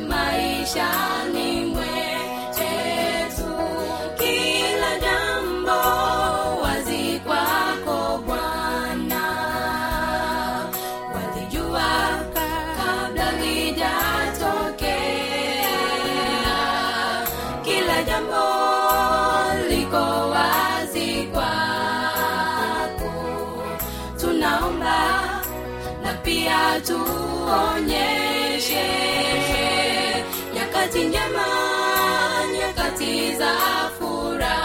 maisha 0.09 0.87
ni 1.33 1.65
mwetu 1.65 3.51
kila 4.17 4.99
jambo 4.99 5.79
wazi 6.63 7.19
kwako 7.25 8.17
bwana. 8.25 9.23
Walijua 11.13 11.89
kabla 12.77 13.31
lijatokea 13.31 14.85
kila 17.63 18.03
jambo 18.03 18.43
liko 19.69 20.29
wazi 20.29 21.27
kwako. 21.33 23.13
Tunaomba 24.19 25.31
na 26.03 26.13
pia 26.13 26.81
tu 26.87 26.99
tuonyeshe. 27.45 28.85
Nyakati 30.53 31.03
njema 31.03 31.47
nyakati 32.59 33.35
za 33.35 33.53
furaha. 33.99 34.55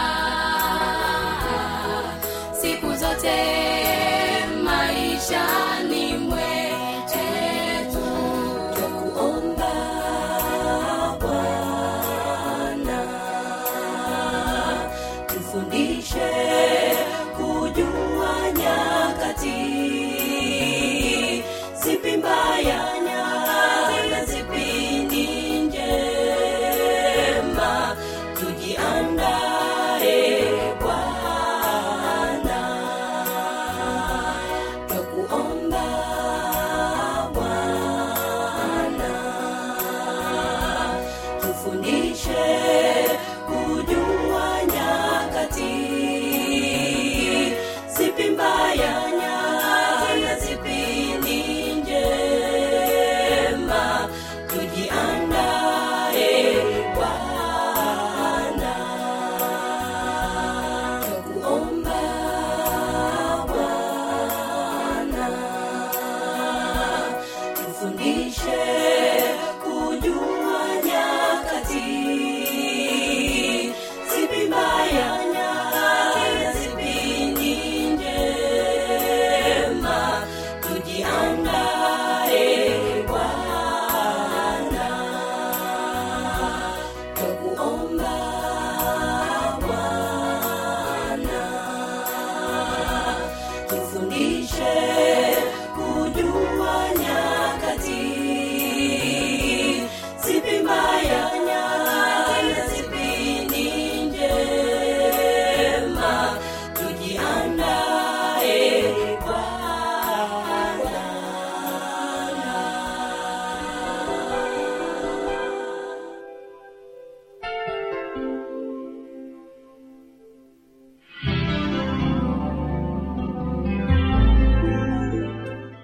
Siku 2.61 2.87
zote 2.95 3.37